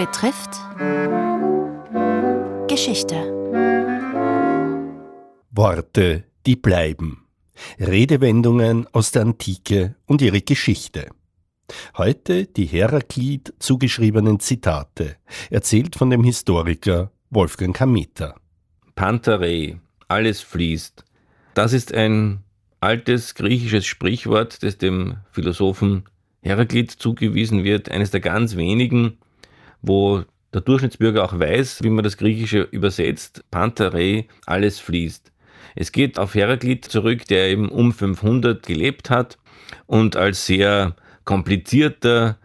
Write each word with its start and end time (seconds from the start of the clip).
betrifft 0.00 0.52
Geschichte. 2.68 3.16
Worte, 5.50 6.24
die 6.46 6.56
bleiben. 6.56 7.26
Redewendungen 7.78 8.86
aus 8.94 9.12
der 9.12 9.20
Antike 9.22 9.96
und 10.06 10.22
ihre 10.22 10.40
Geschichte. 10.40 11.10
Heute 11.98 12.46
die 12.46 12.64
Heraklit 12.64 13.52
zugeschriebenen 13.58 14.40
Zitate, 14.40 15.16
erzählt 15.50 15.96
von 15.96 16.08
dem 16.08 16.24
Historiker 16.24 17.10
Wolfgang 17.28 17.76
Kameter. 17.76 18.36
Pantarei, 18.94 19.80
alles 20.08 20.40
fließt. 20.40 21.04
Das 21.52 21.74
ist 21.74 21.92
ein 21.92 22.42
altes 22.80 23.34
griechisches 23.34 23.84
Sprichwort, 23.84 24.62
das 24.62 24.78
dem 24.78 25.18
Philosophen 25.30 26.04
Heraklit 26.40 26.90
zugewiesen 26.90 27.64
wird, 27.64 27.90
eines 27.90 28.10
der 28.10 28.20
ganz 28.20 28.56
wenigen, 28.56 29.18
wo 29.82 30.24
der 30.52 30.60
Durchschnittsbürger 30.60 31.24
auch 31.24 31.38
weiß, 31.38 31.82
wie 31.82 31.90
man 31.90 32.04
das 32.04 32.16
Griechische 32.16 32.62
übersetzt, 32.62 33.44
Pantarei, 33.50 34.26
alles 34.46 34.80
fließt. 34.80 35.32
Es 35.76 35.92
geht 35.92 36.18
auf 36.18 36.34
Heraklit 36.34 36.84
zurück, 36.84 37.26
der 37.26 37.48
eben 37.48 37.68
um 37.68 37.92
500 37.92 38.66
gelebt 38.66 39.10
hat 39.10 39.38
und 39.86 40.16
als 40.16 40.46
sehr 40.46 40.96
komplizierter, 41.24 42.38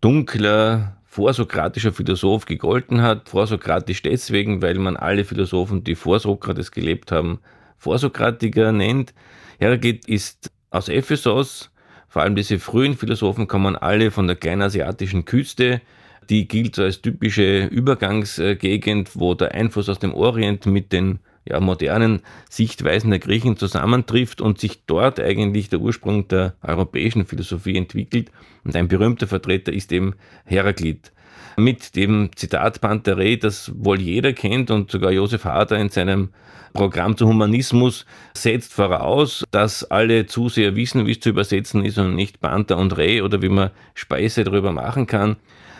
dunkler, 0.00 0.98
vorsokratischer 1.04 1.92
Philosoph 1.92 2.44
gegolten 2.44 3.00
hat. 3.00 3.30
Vorsokratisch 3.30 4.02
deswegen, 4.02 4.60
weil 4.60 4.74
man 4.74 4.96
alle 4.96 5.24
Philosophen, 5.24 5.82
die 5.82 5.94
vor 5.94 6.20
Sokrates 6.20 6.70
gelebt 6.70 7.10
haben, 7.10 7.40
Vorsokratiker 7.78 8.72
nennt. 8.72 9.14
Heraklit 9.58 10.06
ist 10.06 10.50
aus 10.70 10.90
Ephesos, 10.90 11.70
vor 12.08 12.22
allem 12.22 12.36
diese 12.36 12.58
frühen 12.58 12.96
Philosophen 12.96 13.46
kommen 13.46 13.76
alle 13.76 14.10
von 14.10 14.26
der 14.26 14.36
kleinasiatischen 14.36 15.24
Küste. 15.24 15.80
Die 16.28 16.48
gilt 16.48 16.76
so 16.76 16.82
als 16.82 17.00
typische 17.02 17.66
Übergangsgegend, 17.66 19.14
wo 19.14 19.34
der 19.34 19.52
Einfluss 19.52 19.88
aus 19.88 19.98
dem 19.98 20.14
Orient 20.14 20.66
mit 20.66 20.92
den 20.92 21.20
ja, 21.48 21.60
modernen 21.60 22.20
Sichtweisen 22.50 23.10
der 23.10 23.18
Griechen 23.18 23.56
zusammentrifft 23.56 24.40
und 24.40 24.58
sich 24.58 24.84
dort 24.86 25.20
eigentlich 25.20 25.68
der 25.68 25.80
Ursprung 25.80 26.28
der 26.28 26.54
europäischen 26.62 27.26
Philosophie 27.26 27.76
entwickelt. 27.76 28.30
Und 28.64 28.76
ein 28.76 28.88
berühmter 28.88 29.26
Vertreter 29.26 29.72
ist 29.72 29.92
eben 29.92 30.14
Heraklit. 30.44 31.12
Mit 31.56 31.96
dem 31.96 32.30
Zitat 32.34 32.80
Pantere, 32.80 33.38
das 33.38 33.72
wohl 33.74 34.00
jeder 34.00 34.32
kennt 34.32 34.70
und 34.70 34.90
sogar 34.90 35.12
Josef 35.12 35.44
Hader 35.44 35.78
in 35.78 35.88
seinem 35.88 36.30
Programm 36.74 37.16
zu 37.16 37.26
Humanismus 37.26 38.04
setzt 38.34 38.74
voraus, 38.74 39.44
dass 39.50 39.82
alle 39.90 40.26
Zuseher 40.26 40.76
wissen, 40.76 41.06
wie 41.06 41.12
es 41.12 41.20
zu 41.20 41.30
übersetzen 41.30 41.84
ist 41.84 41.96
und 41.96 42.14
nicht 42.14 42.40
Panther 42.40 42.76
und 42.76 42.98
Reh 42.98 43.22
oder 43.22 43.40
wie 43.40 43.48
man 43.48 43.70
Speise 43.94 44.44
darüber 44.44 44.72
machen 44.72 45.06
kann. 45.06 45.36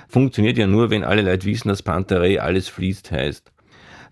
Funktioniert 0.09 0.57
ja 0.57 0.67
nur, 0.67 0.89
wenn 0.89 1.05
alle 1.05 1.21
Leute 1.21 1.45
wissen, 1.45 1.69
dass 1.69 1.83
Panterei 1.83 2.41
alles 2.41 2.69
fließt 2.69 3.11
heißt. 3.11 3.53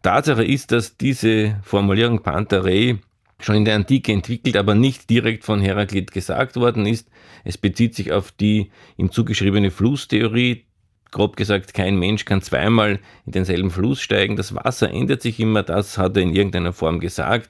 Tatsache 0.04 0.44
ist, 0.44 0.70
dass 0.70 0.98
diese 0.98 1.56
Formulierung 1.62 2.22
Pantarei 2.22 2.98
schon 3.40 3.56
in 3.56 3.64
der 3.64 3.74
Antike 3.74 4.12
entwickelt, 4.12 4.54
aber 4.54 4.74
nicht 4.74 5.08
direkt 5.08 5.44
von 5.44 5.62
Heraklit 5.62 6.12
gesagt 6.12 6.56
worden 6.56 6.84
ist. 6.84 7.08
Es 7.42 7.56
bezieht 7.56 7.94
sich 7.94 8.12
auf 8.12 8.30
die 8.30 8.70
ihm 8.98 9.10
zugeschriebene 9.10 9.70
Flusstheorie. 9.70 10.66
Grob 11.10 11.36
gesagt, 11.36 11.72
kein 11.72 11.98
Mensch 11.98 12.26
kann 12.26 12.42
zweimal 12.42 13.00
in 13.24 13.32
denselben 13.32 13.70
Fluss 13.70 14.02
steigen. 14.02 14.36
Das 14.36 14.54
Wasser 14.54 14.90
ändert 14.90 15.22
sich 15.22 15.40
immer, 15.40 15.62
das 15.62 15.96
hat 15.96 16.18
er 16.18 16.22
in 16.22 16.36
irgendeiner 16.36 16.74
Form 16.74 17.00
gesagt. 17.00 17.48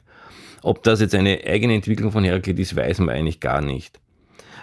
Ob 0.63 0.85
das 0.85 1.01
jetzt 1.01 1.17
eine 1.17 1.41
eigene 1.45 1.75
Entwicklung 1.75 2.13
von 2.13 2.23
Heraklit 2.23 2.61
ist, 2.61 2.77
weiß 2.77 3.01
man 3.01 3.17
eigentlich 3.17 3.41
gar 3.41 3.63
nicht. 3.63 3.99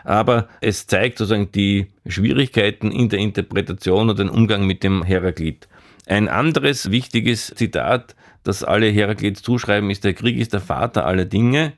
Aber 0.05 0.48
es 0.61 0.88
zeigt 0.88 1.17
sozusagen 1.17 1.52
die 1.52 1.88
Schwierigkeiten 2.08 2.89
in 2.89 3.09
der 3.09 3.20
Interpretation 3.20 4.09
und 4.09 4.17
den 4.17 4.30
Umgang 4.30 4.66
mit 4.66 4.81
dem 4.81 5.03
Heraklit. 5.03 5.67
Ein 6.12 6.28
anderes 6.28 6.92
wichtiges 6.92 7.54
Zitat, 7.56 8.17
das 8.44 8.66
alle 8.66 8.88
Heraklit 8.88 9.38
zuschreiben, 9.38 9.89
ist, 9.89 10.04
der 10.04 10.14
Krieg 10.14 10.39
ist 10.39 10.52
der 10.52 10.60
Vater 10.60 11.05
aller 11.05 11.23
Dinge. 11.23 11.72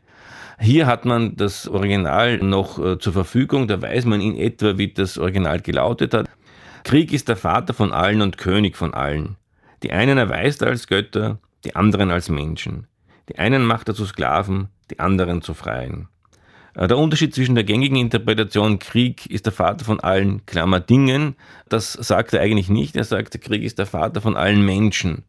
Hier 0.60 0.88
hat 0.88 1.06
man 1.06 1.36
das 1.36 1.68
Original 1.68 2.40
noch 2.40 2.84
äh, 2.84 2.98
zur 2.98 3.14
Verfügung, 3.14 3.68
da 3.68 3.80
weiß 3.80 4.06
man 4.06 4.22
in 4.22 4.36
etwa, 4.36 4.80
wie 4.80 4.92
das 4.92 5.20
Original 5.20 5.62
gelautet 5.62 6.16
hat. 6.16 6.28
Krieg 6.84 7.14
ist 7.14 7.28
der 7.28 7.36
Vater 7.36 7.76
von 7.76 7.94
allen 7.94 8.24
und 8.24 8.40
König 8.40 8.76
von 8.76 8.96
allen. 8.96 9.36
Die 9.84 9.92
einen 9.92 10.18
erweist 10.18 10.64
er 10.64 10.70
als 10.70 10.88
Götter, 10.88 11.38
die 11.64 11.76
anderen 11.76 12.10
als 12.10 12.30
Menschen. 12.30 12.88
Die 13.30 13.38
einen 13.38 13.64
macht 13.64 13.88
er 13.88 13.94
zu 13.94 14.08
Sklaven, 14.08 14.70
die 14.90 14.98
anderen 14.98 15.44
zu 15.44 15.54
Freien. 15.54 16.08
Äh, 16.76 16.88
der 16.88 16.98
Unterschied 16.98 17.34
zwischen 17.34 17.56
der 17.56 17.64
gängigen 17.64 17.98
Interpretation 17.98 18.80
Krieg 18.80 19.26
ist 19.28 19.46
der 19.46 19.54
Vater 19.54 19.86
von 19.86 20.00
allen 20.00 20.46
Klammer 20.46 20.80
Dingen, 20.80 21.36
das 21.70 21.94
sagt 21.94 22.34
er 22.34 22.42
eigentlich 22.42 22.70
nicht. 22.70 22.96
Er 22.96 23.04
sagt, 23.04 23.40
Krieg 23.42 23.64
ist 23.64 23.80
der 23.80 23.86
Vater 23.86 24.22
von 24.22 24.36
allen 24.36 24.66
Menschen, 24.66 25.24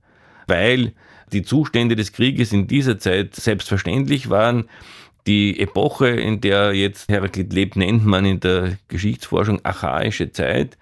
weil 0.47 0.93
die 1.33 1.43
Zustände 1.43 1.97
des 1.97 2.13
Krieges 2.13 2.53
in 2.53 2.67
dieser 2.67 2.99
Zeit 2.99 3.35
selbstverständlich 3.35 4.31
waren. 4.31 4.65
Die 5.27 5.59
Epoche, 5.59 6.09
in 6.09 6.41
der 6.41 6.75
jetzt 6.75 7.09
Heraklit 7.09 7.53
lebt, 7.53 7.77
nennt 7.77 8.05
man 8.05 8.27
in 8.27 8.41
der 8.41 8.77
Geschichtsforschung 8.89 9.65
archaische 9.65 10.31
Zeit. 10.33 10.77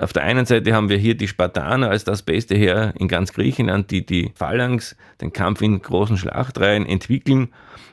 Auf 0.00 0.14
der 0.14 0.22
einen 0.22 0.46
Seite 0.46 0.72
haben 0.72 0.88
wir 0.88 0.96
hier 0.96 1.14
die 1.14 1.28
Spartaner 1.28 1.90
als 1.90 2.04
das 2.04 2.22
beste 2.22 2.56
Heer 2.56 2.94
in 2.98 3.06
ganz 3.06 3.34
Griechenland, 3.34 3.90
die 3.90 4.06
die 4.06 4.32
Phalanx, 4.34 4.96
den 5.20 5.34
Kampf 5.34 5.60
in 5.60 5.82
großen 5.82 6.16
Schlachtreihen 6.16 6.86
entwickeln. 6.86 7.48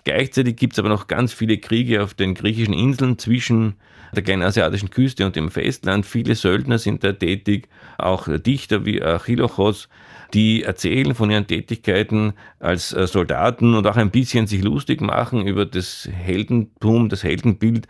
Gleichzeitig 0.06 0.56
gibt 0.56 0.74
es 0.74 0.80
aber 0.80 0.88
noch 0.88 1.08
ganz 1.08 1.34
viele 1.34 1.58
Kriege 1.58 2.02
auf 2.02 2.14
den 2.14 2.34
griechischen 2.34 2.74
Inseln 2.74 3.18
zwischen 3.18 3.76
der 4.16 4.24
kleinasiatischen 4.24 4.90
Küste 4.90 5.26
und 5.26 5.36
dem 5.36 5.52
Festland. 5.52 6.06
Viele 6.06 6.36
Söldner 6.36 6.78
sind 6.78 7.04
da 7.04 7.12
tätig, 7.12 7.68
auch 7.98 8.30
Dichter 8.38 8.86
wie 8.86 9.04
Achillochos, 9.04 9.90
die 10.34 10.64
erzählen 10.64 11.14
von 11.14 11.30
ihren 11.30 11.48
Tätigkeiten 11.48 12.36
als 12.62 12.94
äh, 12.94 13.06
Soldaten 13.06 13.76
und 13.76 13.86
auch 13.86 13.98
ein 13.98 14.12
bisschen 14.12 14.48
sich 14.48 14.64
lustig 14.64 15.02
machen 15.02 15.46
über 15.46 15.66
das 15.66 16.08
Heldentum, 16.10 17.10
das 17.10 17.26
Heldenbild 17.26 17.86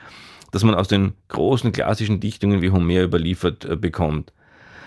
das 0.51 0.63
man 0.63 0.75
aus 0.75 0.87
den 0.87 1.13
großen 1.29 1.71
klassischen 1.71 2.19
Dichtungen 2.19 2.61
wie 2.61 2.71
Homer 2.71 3.03
überliefert 3.03 3.65
äh, 3.65 3.75
bekommt. 3.75 4.31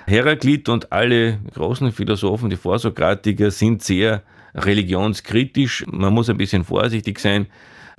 Heraklit 0.06 0.68
und 0.68 0.92
alle 0.92 1.38
großen 1.54 1.92
Philosophen, 1.92 2.50
die 2.50 2.56
Vorsokratiker, 2.56 3.50
sind 3.50 3.82
sehr 3.82 4.22
religionskritisch. 4.54 5.84
Man 5.86 6.12
muss 6.12 6.28
ein 6.30 6.36
bisschen 6.36 6.64
vorsichtig 6.64 7.18
sein. 7.18 7.46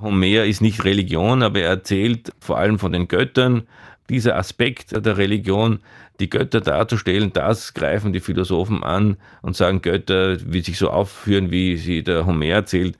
Homer 0.00 0.44
ist 0.44 0.60
nicht 0.60 0.84
Religion, 0.84 1.42
aber 1.42 1.60
er 1.60 1.70
erzählt 1.70 2.32
vor 2.40 2.58
allem 2.58 2.78
von 2.78 2.92
den 2.92 3.08
Göttern. 3.08 3.62
Dieser 4.10 4.36
Aspekt 4.36 4.92
der 4.92 5.16
Religion, 5.16 5.78
die 6.20 6.28
Götter 6.28 6.60
darzustellen, 6.60 7.32
das 7.32 7.72
greifen 7.72 8.12
die 8.12 8.20
Philosophen 8.20 8.82
an 8.82 9.16
und 9.40 9.56
sagen, 9.56 9.80
Götter, 9.80 10.38
wie 10.44 10.60
sich 10.60 10.76
so 10.76 10.90
aufführen, 10.90 11.50
wie 11.50 11.76
sie 11.76 12.02
der 12.02 12.26
Homer 12.26 12.46
erzählt, 12.46 12.98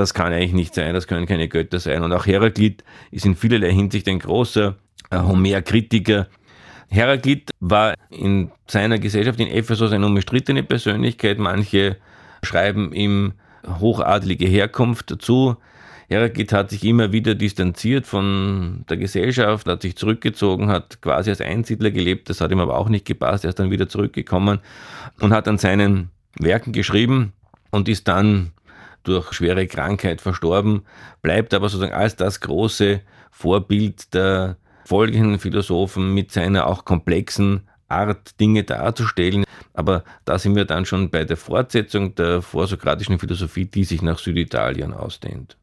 das 0.00 0.14
kann 0.14 0.32
eigentlich 0.32 0.54
nicht 0.54 0.74
sein, 0.74 0.94
das 0.94 1.06
können 1.06 1.26
keine 1.26 1.46
Götter 1.48 1.78
sein. 1.78 2.02
Und 2.02 2.12
auch 2.12 2.26
Heraklit 2.26 2.82
ist 3.10 3.26
in 3.26 3.36
vielerlei 3.36 3.70
Hinsicht 3.72 4.08
ein 4.08 4.18
großer 4.18 4.76
äh, 5.10 5.18
Homer-Kritiker. 5.18 6.26
Heraklit 6.88 7.50
war 7.60 7.94
in 8.08 8.50
seiner 8.66 8.98
Gesellschaft 8.98 9.38
in 9.38 9.48
Ephesus 9.48 9.92
eine 9.92 10.06
unbestrittene 10.06 10.62
Persönlichkeit. 10.62 11.38
Manche 11.38 11.98
schreiben 12.42 12.92
ihm 12.92 13.34
hochadelige 13.78 14.46
Herkunft 14.46 15.14
zu. 15.20 15.56
Heraklit 16.08 16.52
hat 16.52 16.70
sich 16.70 16.82
immer 16.84 17.12
wieder 17.12 17.36
distanziert 17.36 18.06
von 18.06 18.84
der 18.88 18.96
Gesellschaft, 18.96 19.68
hat 19.68 19.82
sich 19.82 19.96
zurückgezogen, 19.96 20.68
hat 20.68 21.00
quasi 21.02 21.30
als 21.30 21.40
Einsiedler 21.40 21.92
gelebt. 21.92 22.28
Das 22.30 22.40
hat 22.40 22.50
ihm 22.50 22.58
aber 22.58 22.76
auch 22.76 22.88
nicht 22.88 23.04
gepasst. 23.04 23.44
Er 23.44 23.50
ist 23.50 23.60
dann 23.60 23.70
wieder 23.70 23.88
zurückgekommen 23.88 24.58
und 25.20 25.32
hat 25.32 25.46
an 25.46 25.58
seinen 25.58 26.10
Werken 26.38 26.72
geschrieben 26.72 27.32
und 27.70 27.88
ist 27.88 28.08
dann 28.08 28.50
durch 29.02 29.32
schwere 29.32 29.66
Krankheit 29.66 30.20
verstorben, 30.20 30.82
bleibt 31.22 31.54
aber 31.54 31.68
sozusagen 31.68 31.94
als 31.94 32.16
das 32.16 32.40
große 32.40 33.00
Vorbild 33.30 34.12
der 34.14 34.56
folgenden 34.84 35.38
Philosophen 35.38 36.14
mit 36.14 36.32
seiner 36.32 36.66
auch 36.66 36.84
komplexen 36.84 37.68
Art, 37.88 38.38
Dinge 38.40 38.64
darzustellen. 38.64 39.44
Aber 39.72 40.04
da 40.24 40.38
sind 40.38 40.54
wir 40.56 40.64
dann 40.64 40.86
schon 40.86 41.10
bei 41.10 41.24
der 41.24 41.36
Fortsetzung 41.36 42.14
der 42.14 42.42
vorsokratischen 42.42 43.18
Philosophie, 43.18 43.66
die 43.66 43.84
sich 43.84 44.02
nach 44.02 44.18
Süditalien 44.18 44.92
ausdehnt. 44.92 45.56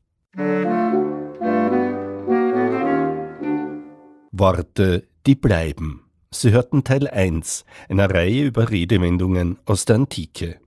Worte, 4.31 5.07
die 5.25 5.35
bleiben. 5.35 6.03
Sie 6.31 6.51
hörten 6.51 6.83
Teil 6.83 7.07
1 7.07 7.65
einer 7.89 8.09
Reihe 8.09 8.43
über 8.43 8.69
Redewendungen 8.69 9.57
aus 9.65 9.85
der 9.85 9.95
Antike. 9.95 10.59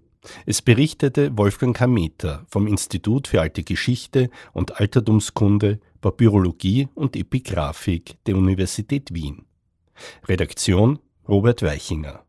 Es 0.47 0.63
berichtete 0.63 1.37
Wolfgang 1.37 1.77
Kameter 1.77 2.45
vom 2.49 2.67
Institut 2.67 3.29
für 3.29 3.41
Alte 3.41 3.63
Geschichte 3.63 4.31
und 4.53 4.81
Altertumskunde, 4.81 5.81
Papyrologie 6.01 6.89
und 6.95 7.17
Epigraphik 7.17 8.17
der 8.27 8.37
Universität 8.37 9.15
Wien. 9.15 9.47
Redaktion 10.27 10.99
Robert 11.29 11.63
Weichinger 11.63 12.25